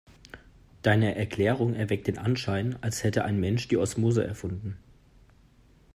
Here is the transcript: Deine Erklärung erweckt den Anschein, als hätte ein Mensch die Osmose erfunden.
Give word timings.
Deine 0.81 1.13
Erklärung 1.15 1.75
erweckt 1.75 2.07
den 2.07 2.17
Anschein, 2.17 2.75
als 2.81 3.03
hätte 3.03 3.23
ein 3.23 3.39
Mensch 3.39 3.67
die 3.67 3.77
Osmose 3.77 4.25
erfunden. 4.25 4.79